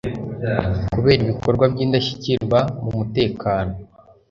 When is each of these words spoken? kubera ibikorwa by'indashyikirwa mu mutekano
kubera 0.93 1.21
ibikorwa 1.23 1.65
by'indashyikirwa 1.73 2.59
mu 2.81 2.89
mutekano 2.97 3.73